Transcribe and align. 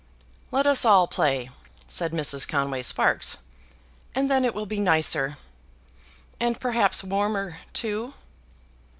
"Let 0.49 0.65
us 0.65 0.83
all 0.83 1.05
play," 1.07 1.51
said 1.85 2.11
Mrs. 2.11 2.47
Conway 2.47 2.81
Sparkes, 2.81 3.37
"and 4.15 4.31
then 4.31 4.43
it 4.43 4.55
will 4.55 4.65
be 4.65 4.79
nicer, 4.79 5.37
and 6.39 6.59
perhaps 6.59 7.03
warmer, 7.03 7.57
too." 7.71 8.11